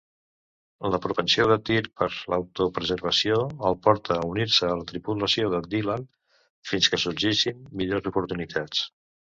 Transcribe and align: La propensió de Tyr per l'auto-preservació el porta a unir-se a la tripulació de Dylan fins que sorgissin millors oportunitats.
La 0.93 0.99
propensió 1.01 1.45
de 1.51 1.57
Tyr 1.69 1.83
per 2.01 2.07
l'auto-preservació 2.33 3.37
el 3.71 3.79
porta 3.89 4.17
a 4.23 4.27
unir-se 4.33 4.71
a 4.73 4.79
la 4.81 4.89
tripulació 4.93 5.53
de 5.55 5.61
Dylan 5.77 6.11
fins 6.73 6.93
que 6.95 7.05
sorgissin 7.07 7.63
millors 7.81 8.15
oportunitats. 8.15 8.87